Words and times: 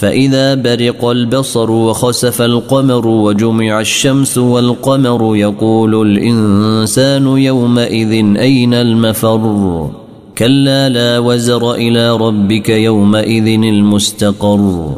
فإذا 0.00 0.54
برق 0.54 1.04
البصر 1.04 1.70
وخسف 1.70 2.42
القمر 2.42 3.06
وجمع 3.06 3.80
الشمس 3.80 4.38
والقمر 4.38 5.36
يقول 5.36 6.06
الإنسان 6.06 7.26
يومئذ 7.26 8.36
أين 8.36 8.74
المفر؟ 8.74 9.90
كلا 10.38 10.88
لا 10.88 11.18
وزر 11.18 11.74
إلى 11.74 12.16
ربك 12.16 12.68
يومئذ 12.68 13.46
المستقر. 13.46 14.90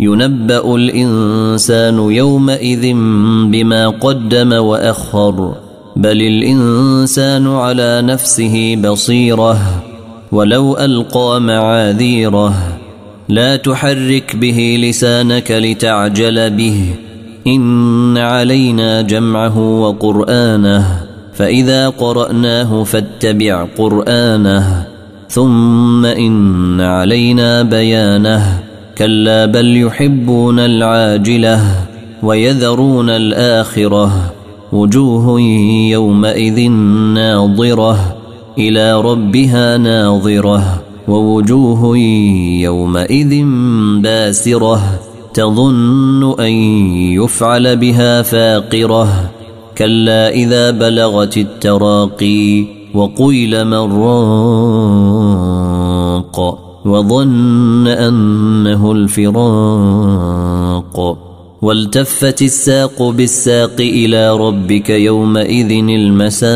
ينبأ 0.00 0.74
الإنسان 0.74 1.98
يومئذ 1.98 2.92
بما 3.52 3.88
قدم 3.88 4.52
وأخر 4.52 5.54
بل 5.96 6.22
الإنسان 6.22 7.46
على 7.46 8.02
نفسه 8.02 8.76
بصيرة 8.76 9.58
ولو 10.32 10.76
ألقى 10.76 11.40
معاذيره. 11.40 12.73
لا 13.28 13.56
تحرك 13.56 14.36
به 14.36 14.78
لسانك 14.80 15.50
لتعجل 15.50 16.50
به. 16.50 16.94
إن 17.46 18.18
علينا 18.18 19.02
جمعه 19.02 19.58
وقرآنه. 19.80 21.04
فإذا 21.34 21.88
قرأناه 21.88 22.84
فاتبع 22.84 23.66
قرآنه. 23.78 24.86
ثم 25.28 26.06
إن 26.06 26.80
علينا 26.80 27.62
بيانه. 27.62 28.62
كلا 28.98 29.46
بل 29.46 29.86
يحبون 29.86 30.58
العاجلة 30.58 31.60
ويذرون 32.22 33.10
الآخرة. 33.10 34.32
وجوه 34.72 35.40
يومئذ 35.90 36.70
ناظرة 37.14 38.16
إلى 38.58 39.00
ربها 39.00 39.76
ناظرة. 39.76 40.83
ووجوه 41.08 41.98
يومئذ 42.60 43.44
باسرة 44.00 45.00
تظن 45.34 46.40
أن 46.40 46.52
يفعل 47.12 47.76
بها 47.76 48.22
فاقرة. 48.22 49.30
كلا 49.78 50.28
إذا 50.28 50.70
بلغت 50.70 51.36
التراقي 51.36 52.64
وقيل 52.94 53.64
من 53.64 53.92
راق 54.02 54.34
وظن 56.84 57.86
أنه 57.86 58.92
الفراق. 58.92 60.44
والتفت 61.62 62.42
الساق 62.42 63.02
بالساق 63.02 63.76
إلى 63.80 64.36
ربك 64.36 64.90
يومئذ 64.90 65.70
المساق. 65.88 66.54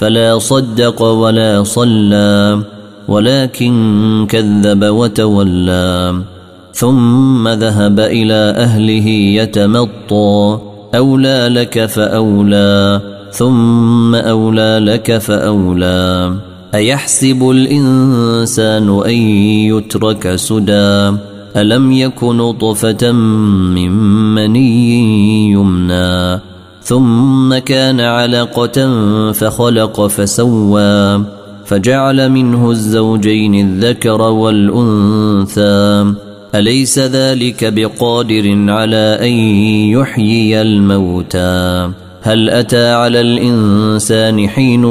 فلا 0.00 0.38
صدق 0.38 1.02
ولا 1.02 1.64
صلى 1.64 2.62
ولكن 3.08 4.26
كذب 4.28 4.84
وتولى. 4.84 6.22
ثم 6.72 7.48
ذهب 7.48 8.00
إلى 8.00 8.54
أهله 8.56 9.08
يتمطى 9.08 10.58
أولى 10.94 11.48
لك 11.48 11.86
فأولى 11.86 13.00
ثم 13.32 14.14
أولى 14.14 14.78
لك 14.78 15.18
فأولى. 15.18 16.34
أيحسب 16.74 17.50
الإنسان 17.50 19.02
أن 19.06 19.14
يترك 19.68 20.36
سدى؟ 20.36 21.16
ألم 21.56 21.92
يك 21.92 22.24
نطفه 22.24 23.12
من 23.12 23.92
مني 24.34 25.52
يمنى؟ 25.52 26.49
ثم 26.90 27.58
كان 27.58 28.00
علقة 28.00 28.88
فخلق 29.32 30.06
فسوى 30.06 31.24
فجعل 31.66 32.28
منه 32.28 32.70
الزوجين 32.70 33.54
الذكر 33.54 34.22
والأنثى. 34.22 36.14
أليس 36.54 36.98
ذلك 36.98 37.64
بقادر 37.64 38.70
على 38.70 39.18
أن 39.20 39.32
يحيي 39.98 40.62
الموتى؟ 40.62 41.90
هل 42.22 42.50
أتى 42.50 42.92
على 42.92 43.20
الإنسان 43.20 44.48
حين 44.48 44.82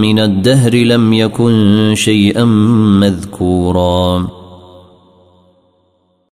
من 0.00 0.18
الدهر 0.18 0.74
لم 0.74 1.12
يكن 1.12 1.92
شيئا 1.96 2.44
مذكورا؟ 3.00 4.41